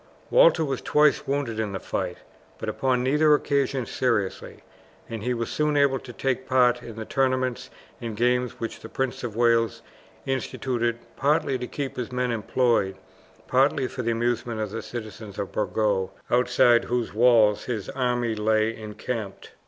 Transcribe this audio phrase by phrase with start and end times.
[0.31, 2.17] Walter was twice wounded in the fight,
[2.57, 4.63] but upon neither occasion seriously,
[5.07, 7.69] and he was soon able to take part in the tournaments
[8.01, 9.83] and games which the Prince of Wales
[10.25, 12.95] instituted partly to keep his men employed,
[13.47, 18.75] partly for the amusement of the citizens of Burgos, outside whose walls his army lay
[18.75, 19.51] encamped.